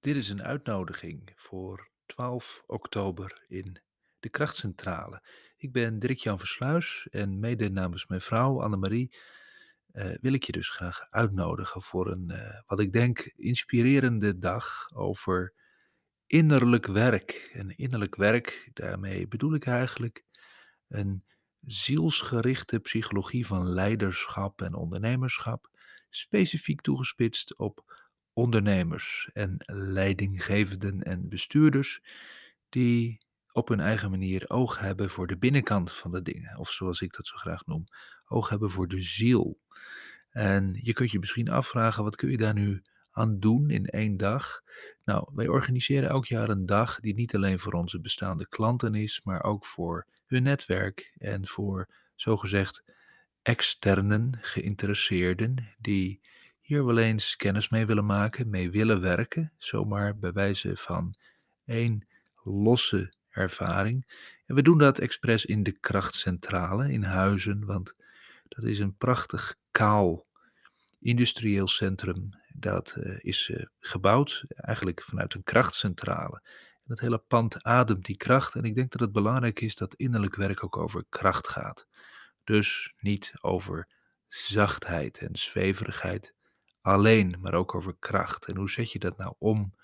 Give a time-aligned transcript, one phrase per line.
[0.00, 3.80] Dit is een uitnodiging voor 12 oktober in
[4.20, 5.22] de krachtcentrale.
[5.56, 9.16] Ik ben Dirk-Jan Versluis en mede namens mijn vrouw Annemarie
[9.92, 14.90] eh, wil ik je dus graag uitnodigen voor een, eh, wat ik denk, inspirerende dag
[14.94, 15.54] over
[16.26, 17.50] innerlijk werk.
[17.54, 20.24] En innerlijk werk, daarmee bedoel ik eigenlijk
[20.88, 21.24] een
[21.60, 25.70] zielsgerichte psychologie van leiderschap en ondernemerschap,
[26.08, 27.89] specifiek toegespitst op
[28.32, 32.00] ondernemers en leidinggevenden en bestuurders
[32.68, 33.18] die
[33.52, 37.12] op hun eigen manier oog hebben voor de binnenkant van de dingen, of zoals ik
[37.16, 37.84] dat zo graag noem,
[38.28, 39.58] oog hebben voor de ziel.
[40.30, 44.16] En je kunt je misschien afvragen, wat kun je daar nu aan doen in één
[44.16, 44.62] dag?
[45.04, 49.20] Nou, wij organiseren elk jaar een dag die niet alleen voor onze bestaande klanten is,
[49.24, 52.82] maar ook voor hun netwerk en voor zogezegd
[53.42, 56.20] externen, geïnteresseerden, die
[56.70, 61.14] hier wel eens kennis mee willen maken, mee willen werken, zomaar bij wijze van
[61.64, 62.06] één
[62.42, 64.06] losse ervaring.
[64.46, 67.94] En we doen dat expres in de krachtcentrale in Huizen, want
[68.48, 70.26] dat is een prachtig kaal
[71.00, 72.30] industrieel centrum.
[72.54, 76.40] Dat eh, is eh, gebouwd eigenlijk vanuit een krachtcentrale.
[76.74, 78.54] En dat hele pand ademt die kracht.
[78.54, 81.86] En ik denk dat het belangrijk is dat innerlijk werk ook over kracht gaat.
[82.44, 83.88] Dus niet over
[84.28, 86.34] zachtheid en zweverigheid
[86.80, 88.46] alleen, maar ook over kracht.
[88.46, 89.74] En hoe zet je dat nou om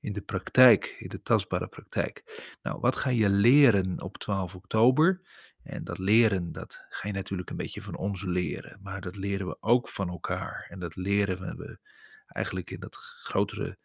[0.00, 2.44] in de praktijk, in de tastbare praktijk?
[2.62, 5.20] Nou, wat ga je leren op 12 oktober?
[5.62, 9.46] En dat leren, dat ga je natuurlijk een beetje van ons leren, maar dat leren
[9.46, 10.66] we ook van elkaar.
[10.70, 11.78] En dat leren we
[12.26, 13.78] eigenlijk in dat grotere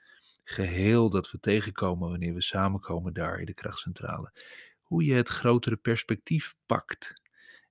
[0.44, 4.32] geheel dat we tegenkomen wanneer we samenkomen daar in de krachtcentrale.
[4.82, 7.22] Hoe je het grotere perspectief pakt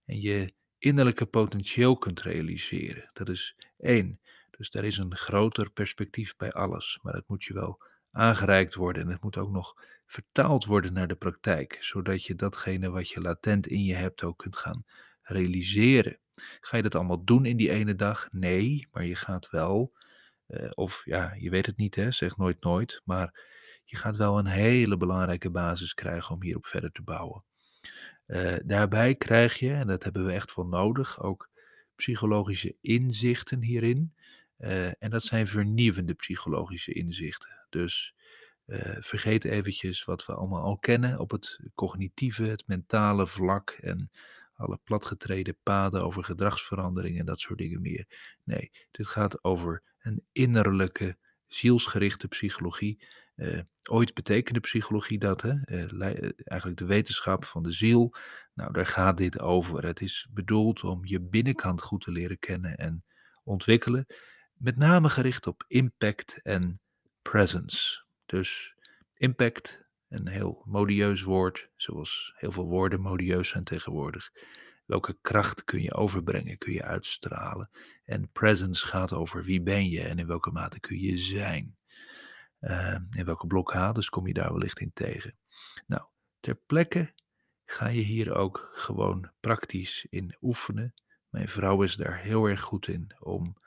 [0.04, 3.10] en je innerlijke potentieel kunt realiseren.
[3.12, 4.20] Dat is één.
[4.60, 9.02] Dus daar is een groter perspectief bij alles, maar het moet je wel aangereikt worden
[9.02, 9.74] en het moet ook nog
[10.06, 14.38] vertaald worden naar de praktijk, zodat je datgene wat je latent in je hebt ook
[14.38, 14.84] kunt gaan
[15.22, 16.18] realiseren.
[16.60, 18.28] Ga je dat allemaal doen in die ene dag?
[18.30, 19.92] Nee, maar je gaat wel,
[20.46, 23.46] eh, of ja, je weet het niet, hè, zeg nooit nooit, maar
[23.84, 27.44] je gaat wel een hele belangrijke basis krijgen om hierop verder te bouwen.
[28.26, 31.48] Eh, daarbij krijg je, en dat hebben we echt wel nodig, ook
[31.94, 34.14] psychologische inzichten hierin.
[34.60, 37.66] Eh, en dat zijn vernieuwende psychologische inzichten.
[37.68, 38.14] Dus
[38.66, 44.10] uh, vergeet eventjes wat we allemaal al kennen op het cognitieve, het mentale vlak en
[44.54, 48.06] alle platgetreden paden over gedragsverandering en dat soort dingen meer.
[48.44, 51.16] Nee, dit gaat over een innerlijke,
[51.46, 53.04] zielsgerichte psychologie.
[53.36, 55.64] Uh, ooit betekende psychologie dat, hè?
[56.44, 58.14] Eigenlijk de wetenschap van de ziel.
[58.54, 59.86] Nou, daar gaat dit over.
[59.86, 63.04] Het is bedoeld om je binnenkant goed te leren kennen en
[63.44, 64.06] ontwikkelen.
[64.60, 66.80] Met name gericht op impact en
[67.22, 68.02] presence.
[68.26, 68.74] Dus
[69.14, 74.30] impact, een heel modieus woord, zoals heel veel woorden modieus zijn tegenwoordig.
[74.84, 77.70] Welke kracht kun je overbrengen, kun je uitstralen?
[78.04, 81.76] En presence gaat over wie ben je en in welke mate kun je zijn.
[82.60, 85.36] Uh, in welke blokkades kom je daar wellicht in tegen?
[85.86, 86.02] Nou,
[86.40, 87.12] ter plekke
[87.64, 90.94] ga je hier ook gewoon praktisch in oefenen.
[91.28, 93.58] Mijn vrouw is daar heel erg goed in om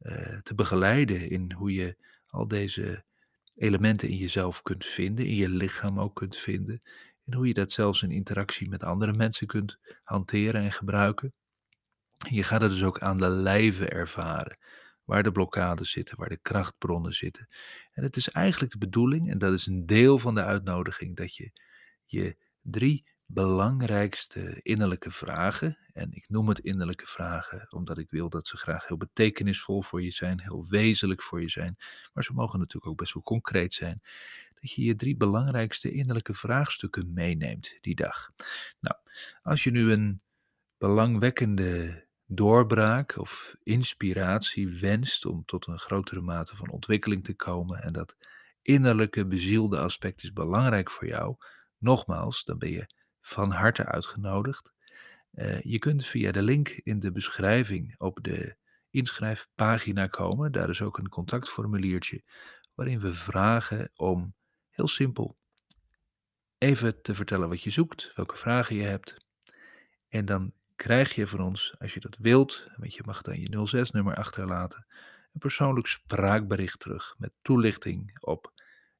[0.00, 1.96] uh, te begeleiden in hoe je
[2.26, 3.04] al deze
[3.54, 6.82] elementen in jezelf kunt vinden, in je lichaam ook kunt vinden.
[7.24, 11.32] En hoe je dat zelfs in interactie met andere mensen kunt hanteren en gebruiken.
[12.30, 14.58] je gaat het dus ook aan de lijve ervaren.
[15.04, 17.48] Waar de blokkades zitten, waar de krachtbronnen zitten.
[17.92, 21.36] En het is eigenlijk de bedoeling, en dat is een deel van de uitnodiging, dat
[21.36, 21.52] je
[22.04, 25.78] je drie belangrijkste innerlijke vragen.
[25.92, 30.02] En ik noem het innerlijke vragen omdat ik wil dat ze graag heel betekenisvol voor
[30.02, 31.76] je zijn, heel wezenlijk voor je zijn.
[32.12, 34.02] Maar ze mogen natuurlijk ook best wel concreet zijn.
[34.60, 38.30] Dat je je drie belangrijkste innerlijke vraagstukken meeneemt die dag.
[38.80, 38.96] Nou,
[39.42, 40.20] als je nu een
[40.78, 47.92] belangwekkende doorbraak of inspiratie wenst om tot een grotere mate van ontwikkeling te komen en
[47.92, 48.16] dat
[48.62, 51.36] innerlijke bezielde aspect is belangrijk voor jou,
[51.78, 52.86] nogmaals, dan ben je
[53.26, 54.72] van harte uitgenodigd.
[55.34, 58.56] Uh, je kunt via de link in de beschrijving op de
[58.90, 60.52] inschrijfpagina komen.
[60.52, 62.22] Daar is ook een contactformuliertje
[62.74, 64.34] waarin we vragen om
[64.70, 65.36] heel simpel
[66.58, 69.16] even te vertellen wat je zoekt, welke vragen je hebt.
[70.08, 73.86] En dan krijg je van ons, als je dat wilt, want je mag dan je
[73.86, 74.86] 06-nummer achterlaten,
[75.32, 78.52] een persoonlijk spraakbericht terug met toelichting op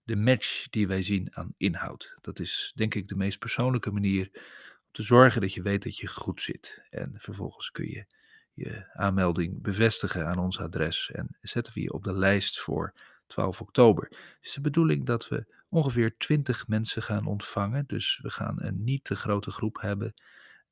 [0.07, 2.17] de match die wij zien aan inhoud.
[2.21, 5.99] Dat is denk ik de meest persoonlijke manier om te zorgen dat je weet dat
[5.99, 6.83] je goed zit.
[6.91, 8.07] En vervolgens kun je
[8.53, 12.95] je aanmelding bevestigen aan ons adres en zetten we je op de lijst voor
[13.27, 14.05] 12 oktober.
[14.05, 18.85] Het is de bedoeling dat we ongeveer 20 mensen gaan ontvangen, dus we gaan een
[18.85, 20.15] niet te grote groep hebben.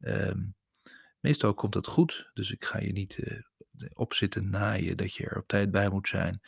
[0.01, 0.43] Ehm,
[1.21, 3.41] meestal komt dat goed, dus ik ga je niet eh,
[3.93, 6.41] op zitten naaien dat je er op tijd bij moet zijn.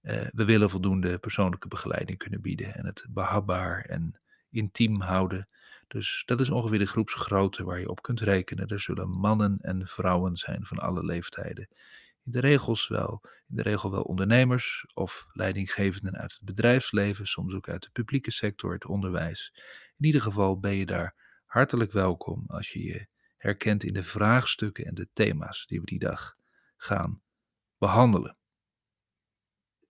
[0.00, 4.20] Eh, we willen voldoende persoonlijke begeleiding kunnen bieden en het behapbaar en
[4.50, 5.48] intiem houden.
[5.88, 8.68] Dus dat is ongeveer de groepsgrootte waar je op kunt rekenen.
[8.68, 11.68] Er zullen mannen en vrouwen zijn van alle leeftijden.
[12.24, 17.54] In de, regels wel, in de regel wel ondernemers of leidinggevenden uit het bedrijfsleven, soms
[17.54, 19.52] ook uit de publieke sector, het onderwijs.
[19.96, 21.14] In ieder geval ben je daar
[21.44, 23.06] hartelijk welkom als je je
[23.36, 26.36] herkent in de vraagstukken en de thema's die we die dag
[26.76, 27.22] gaan
[27.78, 28.36] behandelen.